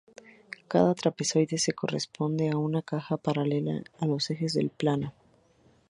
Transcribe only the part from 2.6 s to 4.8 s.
caja paralela a los ejes del